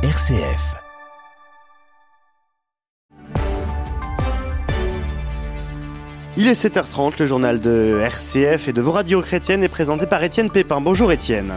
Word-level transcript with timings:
RCF. 0.00 0.76
Il 6.36 6.46
est 6.46 6.52
7h30, 6.52 7.14
le 7.18 7.26
journal 7.26 7.60
de 7.60 7.98
RCF 8.00 8.68
et 8.68 8.72
de 8.72 8.80
vos 8.80 8.92
radios 8.92 9.20
chrétiennes 9.22 9.64
est 9.64 9.68
présenté 9.68 10.06
par 10.06 10.22
Étienne 10.22 10.50
Pépin. 10.50 10.80
Bonjour 10.80 11.10
Étienne. 11.10 11.52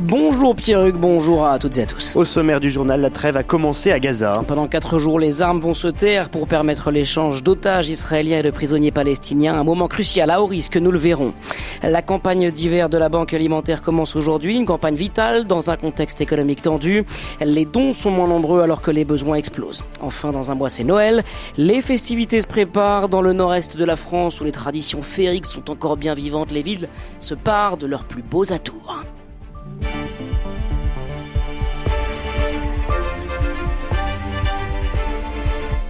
Bonjour 0.00 0.54
Pierruc, 0.54 0.94
bonjour 0.94 1.44
à 1.44 1.58
toutes 1.58 1.76
et 1.76 1.82
à 1.82 1.86
tous. 1.86 2.14
Au 2.14 2.24
sommaire 2.24 2.60
du 2.60 2.70
journal, 2.70 3.00
la 3.00 3.10
trêve 3.10 3.36
a 3.36 3.42
commencé 3.42 3.90
à 3.90 3.98
Gaza. 3.98 4.44
Pendant 4.46 4.68
quatre 4.68 4.96
jours, 4.98 5.18
les 5.18 5.42
armes 5.42 5.58
vont 5.58 5.74
se 5.74 5.88
taire 5.88 6.28
pour 6.28 6.46
permettre 6.46 6.92
l'échange 6.92 7.42
d'otages 7.42 7.88
israéliens 7.88 8.38
et 8.38 8.42
de 8.44 8.52
prisonniers 8.52 8.92
palestiniens, 8.92 9.58
un 9.58 9.64
moment 9.64 9.88
crucial 9.88 10.30
à 10.30 10.40
haut 10.40 10.46
risque, 10.46 10.76
nous 10.76 10.92
le 10.92 10.98
verrons. 10.98 11.34
La 11.82 12.00
campagne 12.00 12.52
d'hiver 12.52 12.88
de 12.88 12.96
la 12.96 13.08
Banque 13.08 13.34
alimentaire 13.34 13.82
commence 13.82 14.14
aujourd'hui, 14.14 14.56
une 14.56 14.66
campagne 14.66 14.94
vitale 14.94 15.48
dans 15.48 15.68
un 15.68 15.76
contexte 15.76 16.20
économique 16.20 16.62
tendu. 16.62 17.04
Les 17.40 17.64
dons 17.64 17.92
sont 17.92 18.12
moins 18.12 18.28
nombreux 18.28 18.62
alors 18.62 18.82
que 18.82 18.92
les 18.92 19.04
besoins 19.04 19.34
explosent. 19.34 19.82
Enfin, 20.00 20.30
dans 20.30 20.52
un 20.52 20.54
mois, 20.54 20.68
c'est 20.68 20.84
Noël. 20.84 21.24
Les 21.56 21.82
festivités 21.82 22.40
se 22.40 22.46
préparent 22.46 23.08
dans 23.08 23.20
le 23.20 23.32
nord-est 23.32 23.76
de 23.76 23.84
la 23.84 23.96
France 23.96 24.40
où 24.40 24.44
les 24.44 24.52
traditions 24.52 25.02
féeriques 25.02 25.46
sont 25.46 25.72
encore 25.72 25.96
bien 25.96 26.14
vivantes. 26.14 26.52
Les 26.52 26.62
villes 26.62 26.88
se 27.18 27.34
parent 27.34 27.76
de 27.76 27.88
leurs 27.88 28.04
plus 28.04 28.22
beaux 28.22 28.52
atours. 28.52 29.02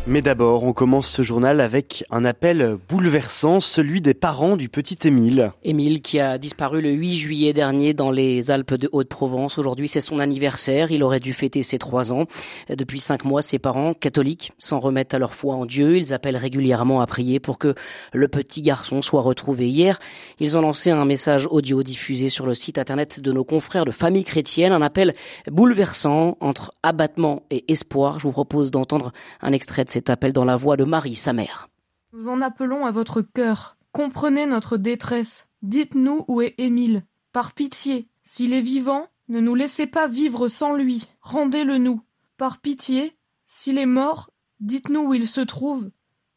Mais 0.09 0.23
d'abord, 0.23 0.65
on 0.65 0.73
commence 0.73 1.07
ce 1.07 1.21
journal 1.21 1.61
avec 1.61 2.03
un 2.11 2.25
appel 2.25 2.79
bouleversant, 2.89 3.61
celui 3.61 4.01
des 4.01 4.15
parents 4.15 4.57
du 4.57 4.71
petit 4.71 4.97
Émile. 5.07 5.53
Émile 5.65 6.01
qui 6.01 6.19
a 6.19 6.39
disparu 6.39 6.81
le 6.81 6.93
8 6.93 7.15
juillet 7.15 7.53
dernier 7.53 7.93
dans 7.93 8.11
les 8.11 8.51
Alpes 8.51 8.73
de 8.73 8.89
Haute-Provence. 8.91 9.59
Aujourd'hui, 9.59 9.87
c'est 9.87 10.01
son 10.01 10.19
anniversaire. 10.19 10.91
Il 10.93 11.03
aurait 11.03 11.21
dû 11.21 11.35
fêter 11.35 11.63
ses 11.63 11.77
trois 11.77 12.11
ans. 12.11 12.25
Depuis 12.71 13.01
cinq 13.01 13.27
mois, 13.27 13.43
ses 13.43 13.59
parents, 13.59 13.93
catholiques, 13.93 14.53
s'en 14.57 14.79
remettent 14.79 15.13
à 15.13 15.19
leur 15.19 15.35
foi 15.35 15.57
en 15.57 15.67
Dieu. 15.67 15.99
Ils 15.99 16.15
appellent 16.15 16.39
régulièrement 16.39 17.03
à 17.03 17.07
prier 17.07 17.39
pour 17.39 17.59
que 17.59 17.75
le 18.15 18.29
petit 18.29 18.63
garçon 18.63 19.03
soit 19.03 19.21
retrouvé. 19.21 19.69
Hier, 19.69 19.99
ils 20.41 20.57
ont 20.57 20.63
lancé 20.63 20.91
un 20.91 21.05
message 21.05 21.47
audio 21.51 21.83
diffusé 21.83 22.31
sur 22.31 22.47
le 22.47 22.55
site 22.55 22.79
internet 22.79 23.21
de 23.21 23.31
nos 23.31 23.45
confrères 23.45 23.85
de 23.85 23.91
famille 23.91 24.25
chrétienne. 24.25 24.73
Un 24.73 24.81
appel 24.81 25.15
bouleversant 25.51 26.39
entre 26.41 26.73
abattement 26.83 27.43
et 27.51 27.71
espoir. 27.71 28.19
Je 28.19 28.23
vous 28.23 28.33
propose 28.33 28.71
d'entendre 28.71 29.13
un 29.43 29.53
extrait 29.53 29.85
de 29.85 29.98
appel 30.07 30.33
dans 30.33 30.45
la 30.45 30.57
voix 30.57 30.77
de 30.77 30.85
Marie, 30.85 31.17
sa 31.17 31.33
mère. 31.33 31.69
Nous 32.13 32.29
en 32.29 32.41
appelons 32.41 32.87
à 32.87 32.91
votre 32.91 33.21
cœur. 33.21 33.77
Comprenez 33.93 34.47
notre 34.47 34.77
détresse. 34.77 35.49
Dites-nous 35.63 36.25
où 36.29 36.41
est 36.41 36.55
Émile. 36.59 37.05
Par 37.33 37.53
pitié, 37.53 38.09
s'il 38.23 38.55
est 38.55 38.61
vivant, 38.61 39.09
ne 39.29 39.41
nous 39.41 39.55
laissez 39.55 39.87
pas 39.87 40.07
vivre 40.07 40.49
sans 40.49 40.75
lui. 40.75 41.07
Rendez-le 41.21 41.79
nous. 41.79 42.01
Par 42.37 42.59
pitié, 42.61 43.17
s'il 43.45 43.79
est 43.79 43.87
mort, 43.87 44.31
dites-nous 44.61 45.01
où 45.01 45.15
il 45.15 45.27
se 45.27 45.41
trouve. 45.41 45.91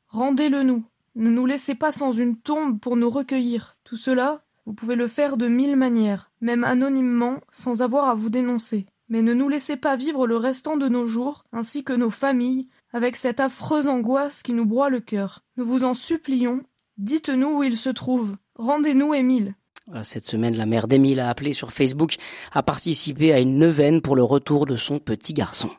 Rendez-le 0.07 0.63
nous. 0.63 0.83
Ne 1.15 1.29
nous 1.29 1.45
laissez 1.45 1.75
pas 1.75 1.91
sans 1.91 2.11
une 2.11 2.35
tombe 2.35 2.79
pour 2.79 2.95
nous 2.95 3.09
recueillir. 3.09 3.77
Tout 3.83 3.97
cela, 3.97 4.43
vous 4.65 4.73
pouvez 4.73 4.95
le 4.95 5.07
faire 5.07 5.37
de 5.37 5.47
mille 5.47 5.75
manières, 5.75 6.31
même 6.41 6.63
anonymement, 6.63 7.39
sans 7.51 7.81
avoir 7.81 8.09
à 8.09 8.13
vous 8.13 8.29
dénoncer. 8.29 8.85
Mais 9.09 9.21
ne 9.21 9.33
nous 9.33 9.49
laissez 9.49 9.75
pas 9.75 9.95
vivre 9.95 10.27
le 10.27 10.37
restant 10.37 10.77
de 10.77 10.87
nos 10.87 11.05
jours, 11.05 11.43
ainsi 11.51 11.83
que 11.83 11.93
nos 11.93 12.09
familles, 12.09 12.69
avec 12.93 13.15
cette 13.15 13.39
affreuse 13.39 13.87
angoisse 13.87 14.43
qui 14.43 14.53
nous 14.53 14.65
broie 14.65 14.89
le 14.89 14.99
cœur. 14.99 15.43
Nous 15.57 15.65
vous 15.65 15.83
en 15.83 15.93
supplions, 15.93 16.61
dites-nous 16.97 17.59
où 17.59 17.63
il 17.63 17.77
se 17.77 17.89
trouve. 17.89 18.35
Rendez-nous 18.55 19.13
Émile. 19.13 19.55
Cette 20.03 20.25
semaine, 20.25 20.55
la 20.55 20.65
mère 20.65 20.87
d'Émile 20.87 21.19
a 21.19 21.29
appelé 21.29 21.53
sur 21.53 21.73
Facebook 21.73 22.15
à 22.51 22.63
participer 22.63 23.33
à 23.33 23.39
une 23.39 23.57
neuvaine 23.57 24.01
pour 24.01 24.15
le 24.15 24.23
retour 24.23 24.65
de 24.65 24.75
son 24.75 24.99
petit 24.99 25.33
garçon. 25.33 25.69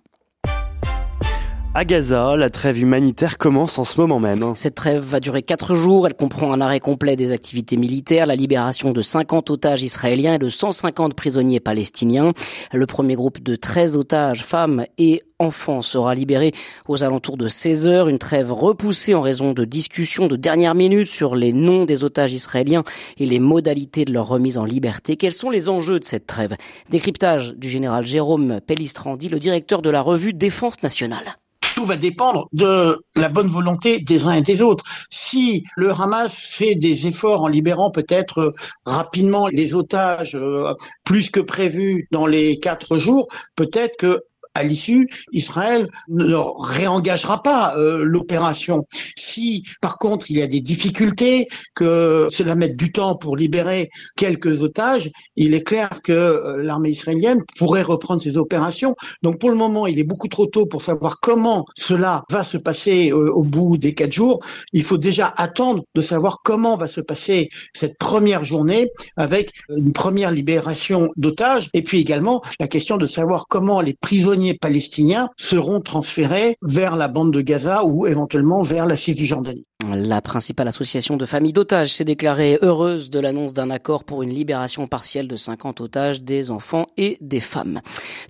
À 1.75 1.87
Gaza, 1.87 2.37
la 2.37 2.51
trêve 2.51 2.78
humanitaire 2.81 3.39
commence 3.39 3.78
en 3.78 3.84
ce 3.84 3.98
moment 3.98 4.20
même. 4.20 4.55
Cette 4.56 4.75
trêve 4.75 5.01
va 5.01 5.20
durer 5.20 5.42
quatre 5.42 5.74
jours. 5.74 6.07
Elle 6.07 6.13
comprend 6.13 6.52
un 6.52 6.61
arrêt 6.61 6.80
complet 6.80 7.17
des 7.17 7.33
activités 7.33 7.79
militaires, 7.79 8.27
la 8.27 8.36
libération 8.36 8.92
de 8.92 9.01
50 9.01 9.48
otages 9.48 9.83
israéliens 9.83 10.35
et 10.35 10.39
de 10.39 10.51
150 10.51 11.14
prisonniers 11.14 11.61
palestiniens. 11.61 12.33
Le 12.74 12.85
premier 12.85 13.14
groupe 13.14 13.42
de 13.42 13.57
13 13.57 13.97
otages, 13.97 14.45
femmes 14.45 14.85
et 14.98 15.23
enfants, 15.39 15.80
sera 15.80 16.14
libéré 16.14 16.52
aux 16.89 17.05
alentours 17.05 17.39
de 17.39 17.48
16 17.48 17.89
heures. 17.89 18.08
Une 18.11 18.18
trêve 18.18 18.52
repoussée 18.52 19.14
en 19.14 19.23
raison 19.23 19.55
de 19.55 19.64
discussions 19.64 20.27
de 20.27 20.36
dernière 20.36 20.74
minute 20.74 21.08
sur 21.08 21.35
les 21.35 21.55
noms 21.55 21.86
des 21.86 22.05
otages 22.05 22.35
israéliens 22.35 22.85
et 23.17 23.24
les 23.24 23.41
modalités 23.41 24.05
de 24.05 24.13
leur 24.13 24.29
remise 24.29 24.58
en 24.58 24.67
liberté. 24.67 25.17
Quels 25.17 25.33
sont 25.33 25.48
les 25.48 25.70
enjeux 25.70 26.01
de 26.01 26.05
cette 26.05 26.27
trêve? 26.27 26.55
Décryptage 26.91 27.55
du 27.57 27.70
général 27.70 28.05
Jérôme 28.05 28.61
Pellistrandi, 28.61 29.30
le 29.30 29.39
directeur 29.39 29.80
de 29.80 29.89
la 29.89 30.02
revue 30.02 30.35
Défense 30.35 30.83
nationale 30.83 31.39
tout 31.75 31.85
va 31.85 31.97
dépendre 31.97 32.49
de 32.53 33.03
la 33.17 33.29
bonne 33.29 33.49
volonté 33.49 34.01
des 34.01 34.27
uns 34.27 34.33
et 34.33 34.43
des 34.43 34.63
autres. 34.63 34.85
Si 35.11 35.65
le 35.77 35.91
Hamas 35.91 36.35
fait 36.35 36.75
des 36.75 37.07
efforts 37.07 37.43
en 37.43 37.49
libérant 37.49 37.91
peut-être 37.91 38.55
rapidement 38.85 39.49
les 39.49 39.75
otages 39.75 40.39
plus 41.05 41.31
que 41.31 41.41
prévu 41.41 42.09
dans 42.11 42.27
les 42.27 42.59
quatre 42.61 42.99
jours, 42.99 43.29
peut-être 43.57 43.97
que 43.97 44.25
à 44.55 44.63
l'issue, 44.63 45.08
Israël 45.33 45.89
ne 46.08 46.36
réengagera 46.36 47.42
pas 47.42 47.77
euh, 47.77 48.05
l'opération. 48.05 48.86
Si, 49.17 49.64
par 49.80 49.98
contre, 49.98 50.30
il 50.30 50.39
y 50.39 50.42
a 50.42 50.46
des 50.46 50.61
difficultés, 50.61 51.48
que 51.74 52.27
cela 52.30 52.55
mette 52.55 52.77
du 52.77 52.92
temps 52.92 53.17
pour 53.17 53.36
libérer 53.36 53.89
quelques 54.17 54.62
otages, 54.62 55.11
il 55.36 55.55
est 55.55 55.62
clair 55.62 55.89
que 56.02 56.12
euh, 56.12 56.62
l'armée 56.62 56.91
israélienne 56.91 57.41
pourrait 57.57 57.83
reprendre 57.83 58.20
ses 58.20 58.36
opérations. 58.36 58.95
Donc, 59.23 59.39
pour 59.39 59.51
le 59.51 59.57
moment, 59.57 59.86
il 59.86 59.98
est 59.98 60.05
beaucoup 60.05 60.29
trop 60.29 60.46
tôt 60.46 60.67
pour 60.67 60.83
savoir 60.83 61.20
comment 61.20 61.64
cela 61.77 62.24
va 62.30 62.45
se 62.45 62.58
passer 62.58 63.11
euh, 63.11 63.33
au 63.33 63.42
bout 63.42 63.77
des 63.77 63.95
quatre 63.95 64.12
jours. 64.12 64.41
Il 64.73 64.83
faut 64.83 64.98
déjà 64.98 65.33
attendre 65.36 65.85
de 65.95 66.01
savoir 66.01 66.41
comment 66.45 66.77
va 66.77 66.89
se 66.89 67.01
passer 67.01 67.48
cette 67.73 67.96
première 67.98 68.45
journée 68.45 68.91
avec 69.17 69.52
une 69.68 69.92
première 69.92 70.30
libération 70.30 71.08
d'otages 71.17 71.70
et 71.74 71.83
puis 71.83 72.01
également 72.01 72.42
la 72.61 72.68
question 72.68 72.96
de 72.96 73.07
savoir 73.07 73.46
comment 73.48 73.80
les 73.80 73.95
prisonniers 73.95 74.42
palestiniens 74.55 75.30
seront 75.36 75.80
transférés 75.80 76.57
vers 76.63 76.97
la 76.97 77.08
bande 77.08 77.33
de 77.33 77.41
Gaza 77.41 77.85
ou 77.85 78.07
éventuellement 78.07 78.63
vers 78.63 78.86
la 78.86 78.97
Cisjordanie. 78.97 79.67
La 79.91 80.23
principale 80.23 80.69
association 80.69 81.17
de 81.17 81.25
familles 81.25 81.53
d'otages 81.53 81.93
s'est 81.93 82.05
déclarée 82.05 82.59
heureuse 82.63 83.11
de 83.11 83.19
l'annonce 83.19 83.53
d'un 83.53 83.69
accord 83.70 84.05
pour 84.05 84.23
une 84.23 84.31
libération 84.31 84.87
partielle 84.87 85.27
de 85.27 85.37
50 85.37 85.81
otages, 85.81 86.23
des 86.23 86.51
enfants 86.51 86.87
et 86.97 87.19
des 87.20 87.41
femmes. 87.41 87.81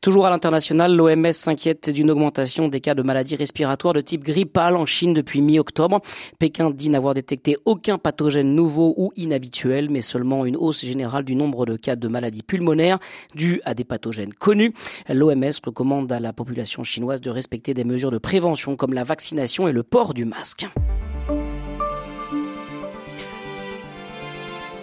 Toujours 0.01 0.27
à 0.27 0.31
l'international, 0.31 0.95
l'OMS 0.95 1.33
s'inquiète 1.33 1.91
d'une 1.91 2.11
augmentation 2.11 2.69
des 2.69 2.81
cas 2.81 2.95
de 2.95 3.03
maladies 3.03 3.37
respiratoires 3.37 3.93
de 3.93 4.01
type 4.01 4.25
grippal 4.25 4.77
en 4.77 4.87
Chine 4.87 5.12
depuis 5.12 5.43
mi-octobre. 5.43 6.01
Pékin 6.39 6.71
dit 6.71 6.89
n'avoir 6.89 7.15
détecté 7.15 7.59
aucun 7.67 7.99
pathogène 7.99 8.55
nouveau 8.55 8.95
ou 8.97 9.12
inhabituel, 9.17 9.91
mais 9.91 10.01
seulement 10.01 10.47
une 10.47 10.57
hausse 10.57 10.85
générale 10.85 11.25
du 11.25 11.35
nombre 11.35 11.67
de 11.67 11.77
cas 11.77 11.97
de 11.97 12.09
maladies 12.09 12.43
pulmonaires 12.43 12.99
dues 13.35 13.61
à 13.65 13.75
des 13.75 13.85
pathogènes 13.85 14.33
connus. 14.33 14.73
L'OMS 15.09 15.53
recommande 15.65 16.11
à 16.12 16.19
la 16.19 16.33
population 16.33 16.83
chinoise 16.83 17.21
de 17.21 17.31
respecter 17.31 17.75
des 17.75 17.85
mesures 17.85 18.11
de 18.11 18.19
prévention 18.19 18.75
comme 18.75 18.95
la 18.95 19.05
vaccination 19.05 19.69
et 19.69 19.73
le 19.73 19.83
port 19.83 20.15
du 20.15 20.25
masque. 20.25 20.67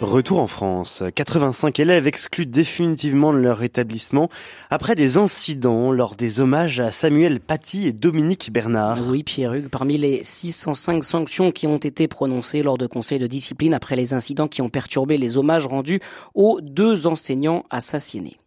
Retour 0.01 0.39
en 0.39 0.47
France. 0.47 1.03
85 1.13 1.77
élèves 1.79 2.07
exclus 2.07 2.45
définitivement 2.45 3.33
de 3.33 3.37
leur 3.37 3.63
établissement 3.63 4.29
après 4.69 4.95
des 4.95 5.17
incidents 5.17 5.91
lors 5.91 6.15
des 6.15 6.39
hommages 6.39 6.79
à 6.79 6.93
Samuel 6.93 7.41
Paty 7.41 7.85
et 7.85 7.91
Dominique 7.91 8.49
Bernard. 8.53 8.99
Oui, 9.09 9.23
Pierre-Hugues, 9.23 9.67
parmi 9.67 9.97
les 9.97 10.23
605 10.23 11.03
sanctions 11.03 11.51
qui 11.51 11.67
ont 11.67 11.77
été 11.77 12.07
prononcées 12.07 12.63
lors 12.63 12.77
de 12.77 12.87
conseils 12.87 13.19
de 13.19 13.27
discipline 13.27 13.73
après 13.73 13.97
les 13.97 14.13
incidents 14.13 14.47
qui 14.47 14.61
ont 14.61 14.69
perturbé 14.69 15.17
les 15.17 15.37
hommages 15.37 15.65
rendus 15.65 15.99
aux 16.33 16.61
deux 16.61 17.05
enseignants 17.05 17.65
assassinés 17.69 18.37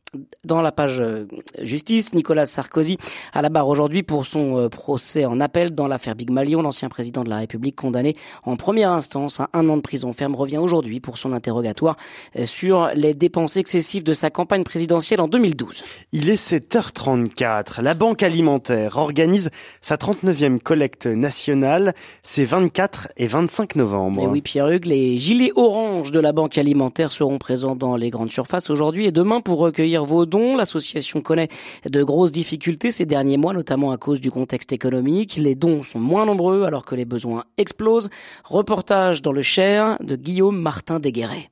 dans 0.44 0.60
la 0.60 0.72
page 0.72 1.00
euh, 1.00 1.26
justice, 1.62 2.14
Nicolas 2.14 2.44
Sarkozy 2.44 2.98
à 3.32 3.40
la 3.40 3.48
barre 3.48 3.68
aujourd'hui 3.68 4.02
pour 4.02 4.26
son 4.26 4.58
euh, 4.58 4.68
procès 4.68 5.24
en 5.24 5.40
appel 5.40 5.72
dans 5.72 5.86
l'affaire 5.86 6.14
Big 6.14 6.30
Malion. 6.30 6.60
L'ancien 6.60 6.88
président 6.88 7.24
de 7.24 7.30
la 7.30 7.38
République 7.38 7.76
condamné 7.76 8.16
en 8.44 8.56
première 8.56 8.90
instance 8.90 9.40
à 9.40 9.48
un 9.54 9.68
an 9.68 9.76
de 9.76 9.82
prison 9.82 10.12
ferme 10.12 10.34
revient 10.34 10.58
aujourd'hui 10.58 11.00
pour 11.00 11.16
son 11.16 11.32
interrogatoire 11.32 11.96
euh, 12.36 12.44
sur 12.44 12.90
les 12.94 13.14
dépenses 13.14 13.56
excessives 13.56 14.04
de 14.04 14.12
sa 14.12 14.28
campagne 14.28 14.64
présidentielle 14.64 15.20
en 15.20 15.28
2012. 15.28 15.82
Il 16.12 16.28
est 16.28 16.34
7h34. 16.34 17.80
La 17.80 17.94
Banque 17.94 18.22
alimentaire 18.22 18.98
organise 18.98 19.50
sa 19.80 19.96
39e 19.96 20.58
collecte 20.58 21.06
nationale. 21.06 21.94
C'est 22.22 22.44
24 22.44 23.12
et 23.16 23.26
25 23.26 23.76
novembre. 23.76 24.22
Et 24.22 24.26
oui, 24.26 24.42
Pierre-Hugues, 24.42 24.86
les 24.86 25.16
gilets 25.16 25.52
orange 25.56 26.10
de 26.12 26.20
la 26.20 26.32
Banque 26.32 26.58
alimentaire 26.58 27.12
seront 27.12 27.38
présents 27.38 27.76
dans 27.76 27.96
les 27.96 28.10
grandes 28.10 28.30
surfaces 28.30 28.68
aujourd'hui 28.68 29.06
et 29.06 29.12
demain 29.12 29.40
pour 29.40 29.58
recueillir 29.58 30.01
dons. 30.26 30.56
L'association 30.56 31.20
connaît 31.20 31.48
de 31.88 32.02
grosses 32.02 32.32
difficultés 32.32 32.90
ces 32.90 33.06
derniers 33.06 33.36
mois, 33.36 33.52
notamment 33.52 33.92
à 33.92 33.96
cause 33.96 34.20
du 34.20 34.30
contexte 34.30 34.72
économique. 34.72 35.36
Les 35.36 35.54
dons 35.54 35.82
sont 35.82 36.00
moins 36.00 36.26
nombreux 36.26 36.64
alors 36.64 36.84
que 36.84 36.94
les 36.94 37.04
besoins 37.04 37.44
explosent. 37.56 38.10
Reportage 38.44 39.22
dans 39.22 39.32
le 39.32 39.42
Cher 39.42 39.96
de 40.02 40.16
Guillaume 40.16 40.60
Martin 40.60 41.00
Desguerret. 41.00 41.50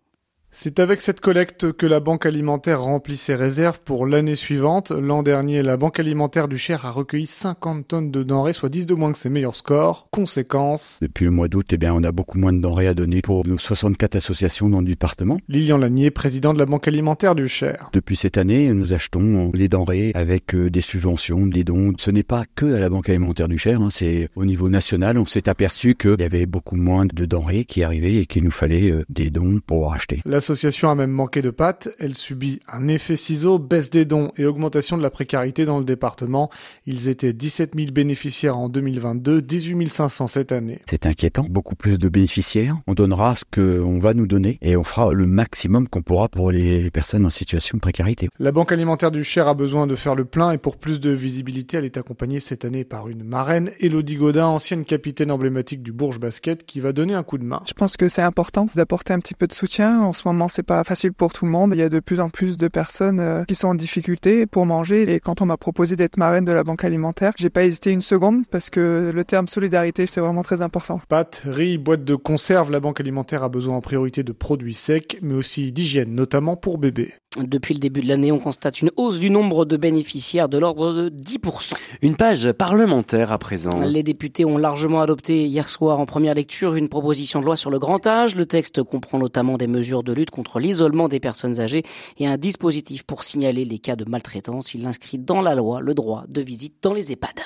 C'est 0.52 0.80
avec 0.80 1.00
cette 1.00 1.20
collecte 1.20 1.70
que 1.72 1.86
la 1.86 2.00
Banque 2.00 2.26
alimentaire 2.26 2.82
remplit 2.82 3.16
ses 3.16 3.36
réserves 3.36 3.78
pour 3.84 4.04
l'année 4.04 4.34
suivante. 4.34 4.90
L'an 4.90 5.22
dernier, 5.22 5.62
la 5.62 5.76
Banque 5.76 6.00
alimentaire 6.00 6.48
du 6.48 6.58
Cher 6.58 6.84
a 6.84 6.90
recueilli 6.90 7.26
50 7.26 7.86
tonnes 7.86 8.10
de 8.10 8.24
denrées, 8.24 8.52
soit 8.52 8.68
10 8.68 8.86
de 8.86 8.94
moins 8.94 9.12
que 9.12 9.18
ses 9.18 9.30
meilleurs 9.30 9.54
scores. 9.54 10.08
Conséquence. 10.10 10.98
Depuis 11.00 11.24
le 11.24 11.30
mois 11.30 11.46
d'août, 11.46 11.66
eh 11.70 11.76
bien, 11.76 11.94
on 11.94 12.02
a 12.02 12.10
beaucoup 12.10 12.36
moins 12.36 12.52
de 12.52 12.58
denrées 12.58 12.88
à 12.88 12.94
donner 12.94 13.22
pour 13.22 13.46
nos 13.46 13.58
64 13.58 14.16
associations 14.16 14.68
dans 14.68 14.80
le 14.80 14.86
département. 14.86 15.38
Lilian 15.48 15.78
Lanier, 15.78 16.10
président 16.10 16.52
de 16.52 16.58
la 16.58 16.66
Banque 16.66 16.88
alimentaire 16.88 17.36
du 17.36 17.46
Cher. 17.46 17.88
Depuis 17.92 18.16
cette 18.16 18.36
année, 18.36 18.74
nous 18.74 18.92
achetons 18.92 19.52
les 19.54 19.68
denrées 19.68 20.10
avec 20.16 20.52
euh, 20.56 20.68
des 20.68 20.80
subventions, 20.80 21.46
des 21.46 21.62
dons. 21.62 21.92
Ce 21.96 22.10
n'est 22.10 22.24
pas 22.24 22.42
que 22.56 22.74
à 22.74 22.80
la 22.80 22.88
Banque 22.88 23.08
alimentaire 23.08 23.46
du 23.46 23.56
Cher, 23.56 23.80
hein, 23.80 23.88
c'est 23.92 24.28
au 24.34 24.44
niveau 24.44 24.68
national. 24.68 25.16
On 25.16 25.26
s'est 25.26 25.48
aperçu 25.48 25.94
qu'il 25.94 26.16
y 26.18 26.24
avait 26.24 26.46
beaucoup 26.46 26.76
moins 26.76 27.06
de 27.06 27.24
denrées 27.24 27.64
qui 27.64 27.84
arrivaient 27.84 28.16
et 28.16 28.26
qu'il 28.26 28.42
nous 28.42 28.50
fallait 28.50 28.90
euh, 28.90 29.04
des 29.08 29.30
dons 29.30 29.60
pour 29.64 29.94
acheter. 29.94 30.20
L'association 30.40 30.88
a 30.88 30.94
même 30.94 31.10
manqué 31.10 31.42
de 31.42 31.50
pâtes. 31.50 31.90
Elle 31.98 32.14
subit 32.14 32.60
un 32.66 32.88
effet 32.88 33.14
ciseau, 33.14 33.58
baisse 33.58 33.90
des 33.90 34.06
dons 34.06 34.32
et 34.38 34.46
augmentation 34.46 34.96
de 34.96 35.02
la 35.02 35.10
précarité 35.10 35.66
dans 35.66 35.78
le 35.78 35.84
département. 35.84 36.48
Ils 36.86 37.08
étaient 37.08 37.34
17 37.34 37.72
000 37.76 37.92
bénéficiaires 37.92 38.56
en 38.56 38.70
2022, 38.70 39.42
18 39.42 39.90
500 39.90 40.26
cette 40.28 40.50
année. 40.50 40.80
C'est 40.88 41.04
inquiétant. 41.04 41.44
Beaucoup 41.46 41.74
plus 41.74 41.98
de 41.98 42.08
bénéficiaires. 42.08 42.78
On 42.86 42.94
donnera 42.94 43.36
ce 43.36 43.44
qu'on 43.54 43.98
va 43.98 44.14
nous 44.14 44.26
donner 44.26 44.56
et 44.62 44.78
on 44.78 44.82
fera 44.82 45.12
le 45.12 45.26
maximum 45.26 45.88
qu'on 45.88 46.00
pourra 46.00 46.30
pour 46.30 46.50
les 46.50 46.90
personnes 46.90 47.26
en 47.26 47.30
situation 47.30 47.76
de 47.76 47.82
précarité. 47.82 48.30
La 48.38 48.50
Banque 48.50 48.72
alimentaire 48.72 49.10
du 49.10 49.22
Cher 49.22 49.46
a 49.46 49.52
besoin 49.52 49.86
de 49.86 49.94
faire 49.94 50.14
le 50.14 50.24
plein 50.24 50.52
et 50.52 50.58
pour 50.58 50.78
plus 50.78 51.00
de 51.00 51.10
visibilité, 51.10 51.76
elle 51.76 51.84
est 51.84 51.98
accompagnée 51.98 52.40
cette 52.40 52.64
année 52.64 52.84
par 52.84 53.10
une 53.10 53.24
marraine, 53.24 53.72
Elodie 53.78 54.16
Godin, 54.16 54.46
ancienne 54.46 54.86
capitaine 54.86 55.32
emblématique 55.32 55.82
du 55.82 55.92
Bourges 55.92 56.18
Basket, 56.18 56.64
qui 56.64 56.80
va 56.80 56.92
donner 56.92 57.12
un 57.12 57.24
coup 57.24 57.36
de 57.36 57.44
main. 57.44 57.60
Je 57.68 57.74
pense 57.74 57.98
que 57.98 58.08
c'est 58.08 58.22
important 58.22 58.68
d'apporter 58.74 59.12
un 59.12 59.18
petit 59.18 59.34
peu 59.34 59.46
de 59.46 59.52
soutien. 59.52 60.00
En 60.00 60.14
ce 60.14 60.22
moment, 60.32 60.48
c'est 60.48 60.62
pas 60.62 60.84
facile 60.84 61.12
pour 61.12 61.32
tout 61.32 61.44
le 61.44 61.50
monde. 61.50 61.72
Il 61.74 61.78
y 61.78 61.82
a 61.82 61.88
de 61.88 62.00
plus 62.00 62.20
en 62.20 62.28
plus 62.28 62.56
de 62.56 62.68
personnes 62.68 63.20
euh, 63.20 63.44
qui 63.44 63.54
sont 63.54 63.68
en 63.68 63.74
difficulté 63.74 64.46
pour 64.46 64.66
manger. 64.66 65.12
Et 65.12 65.20
quand 65.20 65.42
on 65.42 65.46
m'a 65.46 65.56
proposé 65.56 65.96
d'être 65.96 66.16
marraine 66.16 66.44
de 66.44 66.52
la 66.52 66.64
banque 66.64 66.84
alimentaire, 66.84 67.32
j'ai 67.36 67.50
pas 67.50 67.64
hésité 67.64 67.90
une 67.90 68.00
seconde 68.00 68.46
parce 68.50 68.70
que 68.70 69.10
le 69.14 69.24
terme 69.24 69.48
solidarité, 69.48 70.06
c'est 70.06 70.20
vraiment 70.20 70.42
très 70.42 70.62
important. 70.62 71.00
Pâtes, 71.08 71.42
riz, 71.46 71.78
boîtes 71.78 72.04
de 72.04 72.14
conserve, 72.14 72.70
la 72.70 72.80
banque 72.80 73.00
alimentaire 73.00 73.42
a 73.42 73.48
besoin 73.48 73.76
en 73.76 73.80
priorité 73.80 74.22
de 74.22 74.32
produits 74.32 74.74
secs, 74.74 75.18
mais 75.22 75.34
aussi 75.34 75.72
d'hygiène, 75.72 76.14
notamment 76.14 76.56
pour 76.56 76.78
bébés. 76.78 77.12
Depuis 77.38 77.74
le 77.74 77.80
début 77.80 78.00
de 78.00 78.08
l'année, 78.08 78.32
on 78.32 78.40
constate 78.40 78.82
une 78.82 78.90
hausse 78.96 79.20
du 79.20 79.30
nombre 79.30 79.64
de 79.64 79.76
bénéficiaires 79.76 80.48
de 80.48 80.58
l'ordre 80.58 80.92
de 80.92 81.10
10%. 81.10 81.74
Une 82.02 82.16
page 82.16 82.50
parlementaire 82.50 83.30
à 83.30 83.38
présent. 83.38 83.70
Les 83.84 84.02
députés 84.02 84.44
ont 84.44 84.58
largement 84.58 85.00
adopté 85.00 85.46
hier 85.46 85.68
soir 85.68 86.00
en 86.00 86.06
première 86.06 86.34
lecture 86.34 86.74
une 86.74 86.88
proposition 86.88 87.38
de 87.38 87.44
loi 87.44 87.54
sur 87.54 87.70
le 87.70 87.78
grand 87.78 88.04
âge. 88.04 88.34
Le 88.34 88.46
texte 88.46 88.82
comprend 88.82 89.18
notamment 89.18 89.58
des 89.58 89.68
mesures 89.68 90.02
de 90.02 90.12
lutte 90.20 90.30
contre 90.30 90.60
l'isolement 90.60 91.08
des 91.08 91.20
personnes 91.20 91.60
âgées 91.60 91.82
et 92.18 92.26
un 92.26 92.36
dispositif 92.36 93.02
pour 93.02 93.24
signaler 93.24 93.64
les 93.64 93.78
cas 93.78 93.96
de 93.96 94.04
maltraitance. 94.08 94.74
Il 94.74 94.86
inscrit 94.86 95.18
dans 95.18 95.42
la 95.42 95.54
loi 95.54 95.80
le 95.80 95.94
droit 95.94 96.24
de 96.28 96.40
visite 96.40 96.74
dans 96.82 96.94
les 96.94 97.12
EHPAD. 97.12 97.40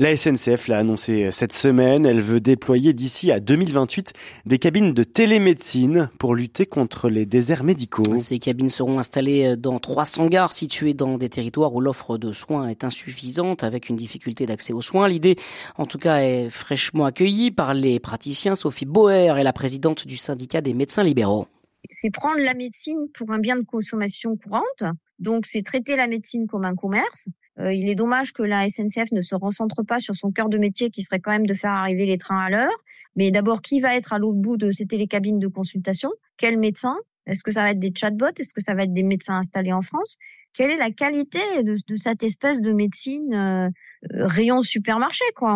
La 0.00 0.16
SNCF 0.16 0.68
l'a 0.68 0.78
annoncé 0.78 1.32
cette 1.32 1.52
semaine, 1.52 2.06
elle 2.06 2.20
veut 2.20 2.38
déployer 2.38 2.92
d'ici 2.92 3.32
à 3.32 3.40
2028 3.40 4.12
des 4.46 4.60
cabines 4.60 4.94
de 4.94 5.02
télémédecine 5.02 6.08
pour 6.20 6.36
lutter 6.36 6.66
contre 6.66 7.08
les 7.08 7.26
déserts 7.26 7.64
médicaux. 7.64 8.16
Ces 8.16 8.38
cabines 8.38 8.68
seront 8.68 9.00
installées 9.00 9.56
dans 9.56 9.80
300 9.80 10.26
gares 10.26 10.52
situées 10.52 10.94
dans 10.94 11.18
des 11.18 11.28
territoires 11.28 11.74
où 11.74 11.80
l'offre 11.80 12.16
de 12.16 12.30
soins 12.30 12.68
est 12.68 12.84
insuffisante 12.84 13.64
avec 13.64 13.88
une 13.88 13.96
difficulté 13.96 14.46
d'accès 14.46 14.72
aux 14.72 14.82
soins. 14.82 15.08
L'idée, 15.08 15.34
en 15.78 15.86
tout 15.86 15.98
cas, 15.98 16.18
est 16.18 16.48
fraîchement 16.48 17.04
accueillie 17.04 17.50
par 17.50 17.74
les 17.74 17.98
praticiens. 17.98 18.54
Sophie 18.54 18.86
Boer 18.86 19.36
est 19.36 19.42
la 19.42 19.52
présidente 19.52 20.06
du 20.06 20.16
syndicat 20.16 20.60
des 20.60 20.74
médecins 20.74 21.02
libéraux. 21.02 21.48
C'est 21.90 22.10
prendre 22.10 22.40
la 22.40 22.54
médecine 22.54 23.08
pour 23.14 23.30
un 23.30 23.38
bien 23.38 23.56
de 23.56 23.64
consommation 23.64 24.36
courante. 24.36 24.84
Donc, 25.18 25.46
c'est 25.46 25.62
traiter 25.62 25.96
la 25.96 26.06
médecine 26.06 26.46
comme 26.46 26.64
un 26.64 26.74
commerce. 26.74 27.28
Euh, 27.58 27.72
il 27.72 27.88
est 27.88 27.94
dommage 27.94 28.32
que 28.32 28.42
la 28.42 28.68
SNCF 28.68 29.10
ne 29.12 29.20
se 29.20 29.34
recentre 29.34 29.82
pas 29.82 29.98
sur 29.98 30.14
son 30.14 30.30
cœur 30.30 30.48
de 30.48 30.58
métier 30.58 30.90
qui 30.90 31.02
serait 31.02 31.18
quand 31.18 31.30
même 31.30 31.46
de 31.46 31.54
faire 31.54 31.72
arriver 31.72 32.06
les 32.06 32.18
trains 32.18 32.44
à 32.44 32.50
l'heure. 32.50 32.84
Mais 33.16 33.30
d'abord, 33.30 33.62
qui 33.62 33.80
va 33.80 33.96
être 33.96 34.12
à 34.12 34.18
l'autre 34.18 34.38
bout 34.38 34.56
de 34.56 34.70
ces 34.70 34.86
télécabines 34.86 35.38
de 35.38 35.48
consultation? 35.48 36.10
Quel 36.36 36.58
médecin? 36.58 36.96
Est-ce 37.26 37.42
que 37.42 37.50
ça 37.50 37.62
va 37.62 37.70
être 37.70 37.78
des 37.78 37.92
chatbots? 37.94 38.38
Est-ce 38.38 38.54
que 38.54 38.62
ça 38.62 38.74
va 38.74 38.84
être 38.84 38.92
des 38.92 39.02
médecins 39.02 39.36
installés 39.36 39.72
en 39.72 39.82
France? 39.82 40.16
Quelle 40.54 40.70
est 40.70 40.78
la 40.78 40.90
qualité 40.90 41.40
de, 41.62 41.76
cette 41.96 42.22
espèce 42.22 42.60
de 42.60 42.72
médecine 42.72 43.34
euh, 43.34 43.68
rayon 44.12 44.62
supermarché 44.62 45.24
quoi? 45.36 45.52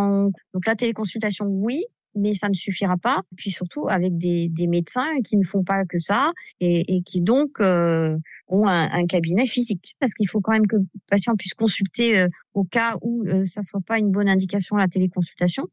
Donc 0.55 0.67
la 0.67 0.77
téléconsultation, 0.77 1.47
oui, 1.47 1.83
mais 2.15 2.35
ça 2.35 2.49
ne 2.49 2.55
suffira 2.55 2.97
pas. 2.97 3.23
Puis 3.37 3.51
surtout 3.51 3.89
avec 3.89 4.17
des, 4.17 4.51
médecins 4.67 5.21
qui 5.25 5.37
ne 5.37 5.45
font 5.45 5.65
pas 5.65 5.85
que 5.85 5.99
ça 5.99 6.33
et, 6.61 7.03
qui 7.03 7.21
donc 7.21 7.61
euh, 7.61 8.17
ont 8.49 8.67
un, 8.67 8.91
un, 8.91 9.07
cabinet 9.07 9.47
physique. 9.47 9.95
Parce 9.99 10.15
qu'il 10.15 10.29
faut 10.29 10.41
quand 10.41 10.53
même 10.53 10.67
que 10.67 10.77
le 10.77 10.87
patient 11.11 11.35
puisse 11.37 11.55
consulter 11.55 12.19
euh, 12.19 12.29
au 12.55 12.65
cas 12.65 12.97
où 13.03 13.25
euh, 13.27 13.45
ça 13.45 13.63
soit 13.63 13.81
pas 13.85 13.99
une 13.99 14.11
bonne 14.11 14.29
indication 14.29 14.77
la 14.77 14.89
téléconsultation. 14.89 15.67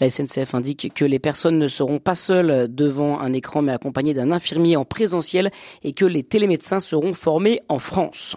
La 0.00 0.08
SNCF 0.08 0.54
indique 0.54 0.92
que 0.94 1.04
les 1.04 1.18
personnes 1.18 1.58
ne 1.58 1.68
seront 1.68 1.98
pas 1.98 2.14
seules 2.14 2.74
devant 2.74 3.20
un 3.20 3.32
écran 3.32 3.62
mais 3.62 3.72
accompagnées 3.72 4.14
d'un 4.14 4.32
infirmier 4.32 4.76
en 4.76 4.84
présentiel 4.84 5.50
et 5.82 5.92
que 5.92 6.04
les 6.04 6.22
télémédecins 6.22 6.80
seront 6.80 7.14
formés 7.14 7.60
en 7.68 7.78
France. 7.78 8.36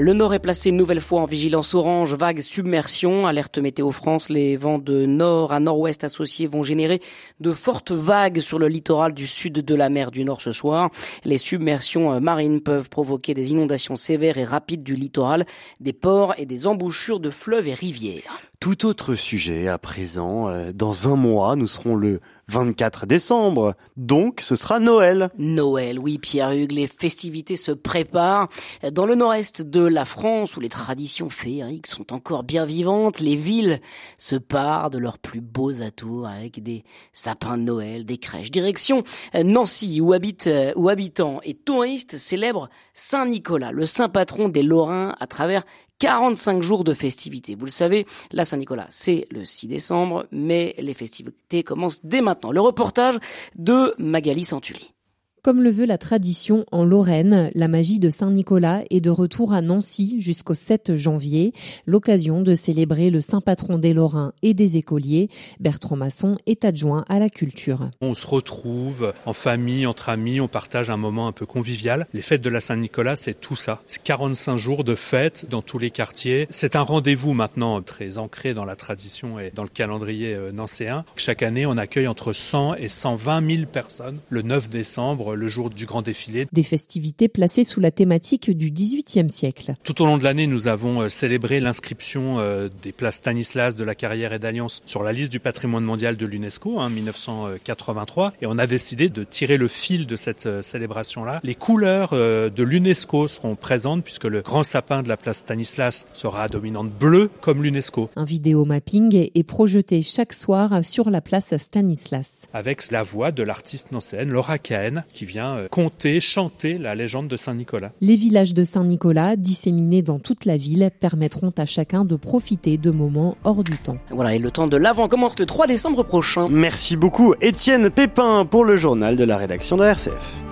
Le 0.00 0.12
Nord 0.12 0.32
est 0.32 0.38
placé 0.38 0.68
une 0.68 0.76
nouvelle 0.76 1.00
fois 1.00 1.22
en 1.22 1.24
vigilance 1.24 1.74
orange, 1.74 2.14
vague 2.14 2.40
submersion, 2.40 3.26
alerte 3.26 3.58
météo 3.58 3.90
France. 3.90 4.28
Les 4.28 4.56
vents 4.56 4.78
de 4.78 5.06
nord 5.06 5.52
à 5.52 5.58
nord-ouest 5.58 6.04
associés 6.04 6.46
vont 6.46 6.62
générer 6.62 7.00
de 7.40 7.52
fortes 7.52 7.90
vagues 7.90 8.38
sur 8.38 8.60
le 8.60 8.68
littoral 8.68 9.12
du 9.12 9.26
sud 9.26 9.54
de 9.54 9.74
la 9.74 9.88
mer 9.88 10.12
du 10.12 10.24
Nord 10.24 10.40
ce 10.40 10.52
soir. 10.52 10.90
Les 11.24 11.36
submersions 11.36 12.20
marines 12.20 12.60
peuvent 12.60 12.88
provoquer 12.88 13.34
des 13.34 13.50
inondations 13.50 13.96
sévères 13.96 14.38
et 14.38 14.44
rapides 14.44 14.84
du 14.84 14.94
littoral, 14.94 15.44
des 15.80 15.92
ports 15.92 16.32
et 16.38 16.46
des 16.46 16.68
embouchures 16.68 17.18
de 17.18 17.30
fleuves 17.30 17.66
et 17.66 17.74
rivières. 17.74 18.47
Tout 18.60 18.86
autre 18.86 19.14
sujet 19.14 19.68
à 19.68 19.78
présent. 19.78 20.48
Euh, 20.48 20.72
dans 20.72 21.06
un 21.06 21.14
mois, 21.14 21.54
nous 21.54 21.68
serons 21.68 21.94
le 21.94 22.20
24 22.48 23.06
décembre. 23.06 23.74
Donc, 23.96 24.40
ce 24.40 24.56
sera 24.56 24.80
Noël. 24.80 25.30
Noël, 25.38 25.96
oui, 26.00 26.18
Pierre 26.18 26.50
Hugues, 26.50 26.72
les 26.72 26.88
festivités 26.88 27.54
se 27.54 27.70
préparent. 27.70 28.48
Dans 28.90 29.06
le 29.06 29.14
nord-est 29.14 29.62
de 29.62 29.82
la 29.82 30.04
France, 30.04 30.56
où 30.56 30.60
les 30.60 30.68
traditions 30.68 31.30
féeriques 31.30 31.86
sont 31.86 32.12
encore 32.12 32.42
bien 32.42 32.64
vivantes, 32.64 33.20
les 33.20 33.36
villes 33.36 33.80
se 34.18 34.34
parent 34.34 34.90
de 34.90 34.98
leurs 34.98 35.18
plus 35.18 35.40
beaux 35.40 35.82
atours 35.82 36.26
avec 36.26 36.60
des 36.60 36.82
sapins 37.12 37.58
de 37.58 37.62
Noël, 37.62 38.06
des 38.06 38.18
crèches. 38.18 38.50
Direction 38.50 39.04
Nancy, 39.34 40.00
où 40.00 40.14
habitent, 40.14 40.50
où 40.74 40.88
habitants 40.88 41.40
et 41.44 41.54
touristes 41.54 42.16
célèbrent 42.16 42.70
Saint-Nicolas, 42.94 43.70
le 43.70 43.86
saint 43.86 44.08
patron 44.08 44.48
des 44.48 44.62
Lorrains 44.62 45.14
à 45.20 45.28
travers 45.28 45.64
45 45.98 46.62
jours 46.62 46.84
de 46.84 46.94
festivités. 46.94 47.54
Vous 47.54 47.64
le 47.64 47.70
savez, 47.70 48.06
la 48.30 48.44
Saint-Nicolas, 48.44 48.86
c'est 48.90 49.26
le 49.30 49.44
6 49.44 49.66
décembre, 49.66 50.26
mais 50.30 50.74
les 50.78 50.94
festivités 50.94 51.62
commencent 51.62 52.04
dès 52.04 52.20
maintenant. 52.20 52.52
Le 52.52 52.60
reportage 52.60 53.18
de 53.56 53.94
Magali 53.98 54.44
Santulli. 54.44 54.94
Comme 55.42 55.62
le 55.62 55.70
veut 55.70 55.86
la 55.86 55.98
tradition 55.98 56.64
en 56.72 56.84
Lorraine, 56.84 57.50
la 57.54 57.68
magie 57.68 58.00
de 58.00 58.10
Saint-Nicolas 58.10 58.82
est 58.90 59.00
de 59.00 59.10
retour 59.10 59.52
à 59.52 59.62
Nancy 59.62 60.16
jusqu'au 60.20 60.54
7 60.54 60.96
janvier, 60.96 61.52
l'occasion 61.86 62.42
de 62.42 62.54
célébrer 62.54 63.10
le 63.10 63.20
saint 63.20 63.40
patron 63.40 63.78
des 63.78 63.94
Lorrains 63.94 64.32
et 64.42 64.52
des 64.52 64.76
écoliers. 64.76 65.28
Bertrand 65.60 65.94
Masson 65.96 66.36
est 66.46 66.64
adjoint 66.64 67.04
à 67.08 67.20
la 67.20 67.28
culture. 67.28 67.88
On 68.00 68.14
se 68.14 68.26
retrouve 68.26 69.14
en 69.26 69.32
famille, 69.32 69.86
entre 69.86 70.08
amis, 70.08 70.40
on 70.40 70.48
partage 70.48 70.90
un 70.90 70.96
moment 70.96 71.28
un 71.28 71.32
peu 71.32 71.46
convivial. 71.46 72.08
Les 72.12 72.22
fêtes 72.22 72.42
de 72.42 72.50
la 72.50 72.60
Saint-Nicolas, 72.60 73.14
c'est 73.14 73.40
tout 73.40 73.56
ça. 73.56 73.80
C'est 73.86 74.02
45 74.02 74.56
jours 74.56 74.82
de 74.82 74.96
fêtes 74.96 75.46
dans 75.48 75.62
tous 75.62 75.78
les 75.78 75.92
quartiers. 75.92 76.48
C'est 76.50 76.74
un 76.74 76.82
rendez-vous 76.82 77.32
maintenant 77.32 77.80
très 77.80 78.18
ancré 78.18 78.54
dans 78.54 78.64
la 78.64 78.74
tradition 78.74 79.38
et 79.38 79.52
dans 79.54 79.62
le 79.62 79.68
calendrier 79.68 80.34
euh, 80.34 80.50
nancéen. 80.50 81.04
Chaque 81.14 81.44
année, 81.44 81.64
on 81.64 81.76
accueille 81.76 82.08
entre 82.08 82.32
100 82.32 82.74
et 82.74 82.88
120 82.88 83.48
000 83.48 83.66
personnes 83.66 84.18
le 84.30 84.42
9 84.42 84.68
décembre 84.68 85.27
le 85.34 85.48
jour 85.48 85.70
du 85.70 85.86
grand 85.86 86.02
défilé. 86.02 86.46
Des 86.52 86.62
festivités 86.62 87.28
placées 87.28 87.64
sous 87.64 87.80
la 87.80 87.90
thématique 87.90 88.50
du 88.50 88.70
XVIIIe 88.70 89.30
siècle. 89.30 89.74
Tout 89.84 90.02
au 90.02 90.06
long 90.06 90.18
de 90.18 90.24
l'année, 90.24 90.46
nous 90.46 90.68
avons 90.68 91.02
euh, 91.02 91.08
célébré 91.08 91.60
l'inscription 91.60 92.38
euh, 92.38 92.68
des 92.82 92.92
places 92.92 93.16
Stanislas 93.16 93.76
de 93.76 93.84
la 93.84 93.94
carrière 93.94 94.32
et 94.32 94.38
d'Alliance 94.38 94.82
sur 94.86 95.02
la 95.02 95.12
liste 95.12 95.32
du 95.32 95.40
patrimoine 95.40 95.84
mondial 95.84 96.16
de 96.16 96.26
l'UNESCO, 96.26 96.78
hein, 96.80 96.90
1983. 96.90 98.34
Et 98.40 98.46
on 98.46 98.58
a 98.58 98.66
décidé 98.66 99.08
de 99.08 99.24
tirer 99.24 99.56
le 99.56 99.68
fil 99.68 100.06
de 100.06 100.16
cette 100.16 100.46
euh, 100.46 100.62
célébration-là. 100.62 101.40
Les 101.42 101.54
couleurs 101.54 102.10
de 102.10 102.62
l'UNESCO 102.62 103.28
seront 103.28 103.56
présentes 103.56 104.04
puisque 104.04 104.24
le 104.24 104.42
grand 104.42 104.62
sapin 104.62 105.02
de 105.02 105.08
la 105.08 105.16
place 105.16 105.38
Stanislas 105.38 106.06
sera 106.12 106.44
à 106.44 106.48
dominante 106.48 106.90
bleue 106.90 107.30
comme 107.40 107.62
l'UNESCO. 107.62 108.10
Un 108.16 108.24
vidéo 108.24 108.64
mapping 108.64 109.30
est 109.34 109.42
projeté 109.42 110.02
chaque 110.02 110.32
soir 110.32 110.84
sur 110.84 111.10
la 111.10 111.20
place 111.20 111.56
Stanislas. 111.56 112.46
Avec 112.52 112.90
la 112.90 113.02
voix 113.02 113.32
de 113.32 113.42
l'artiste 113.42 113.92
nancéenne 113.92 114.30
Laura 114.30 114.58
Cahen 114.58 115.04
qui 115.18 115.24
vient 115.24 115.56
euh, 115.56 115.68
conter, 115.68 116.20
chanter 116.20 116.78
la 116.78 116.94
légende 116.94 117.26
de 117.26 117.36
Saint-Nicolas. 117.36 117.90
Les 118.00 118.14
villages 118.14 118.54
de 118.54 118.62
Saint-Nicolas, 118.62 119.34
disséminés 119.34 120.00
dans 120.00 120.20
toute 120.20 120.44
la 120.44 120.56
ville, 120.56 120.92
permettront 121.00 121.52
à 121.58 121.66
chacun 121.66 122.04
de 122.04 122.14
profiter 122.14 122.78
de 122.78 122.92
moments 122.92 123.36
hors 123.42 123.64
du 123.64 123.76
temps. 123.78 123.98
Voilà, 124.10 124.36
et 124.36 124.38
le 124.38 124.52
temps 124.52 124.68
de 124.68 124.76
l'avant 124.76 125.08
commence 125.08 125.36
le 125.40 125.46
3 125.46 125.66
décembre 125.66 126.04
prochain. 126.04 126.48
Merci 126.48 126.96
beaucoup 126.96 127.34
Étienne 127.40 127.90
Pépin 127.90 128.44
pour 128.44 128.64
le 128.64 128.76
journal 128.76 129.16
de 129.16 129.24
la 129.24 129.38
rédaction 129.38 129.76
de 129.76 129.84
RCF. 129.84 130.47